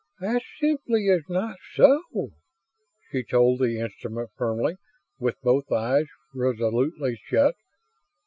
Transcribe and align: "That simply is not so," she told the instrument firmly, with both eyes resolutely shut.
"That 0.19 0.41
simply 0.59 1.05
is 1.09 1.21
not 1.29 1.57
so," 1.75 2.31
she 3.11 3.21
told 3.23 3.59
the 3.59 3.79
instrument 3.79 4.31
firmly, 4.35 4.77
with 5.19 5.39
both 5.43 5.71
eyes 5.71 6.07
resolutely 6.33 7.19
shut. 7.25 7.53